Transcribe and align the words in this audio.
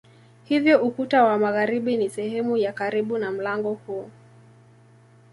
Hivyo 0.45 0.81
ukuta 0.83 1.23
wa 1.23 1.37
magharibi 1.39 1.97
ni 1.97 2.09
sehemu 2.09 2.57
ya 2.57 2.73
karibu 2.73 3.17
na 3.17 3.31
mlango 3.31 3.73
huu. 3.73 4.09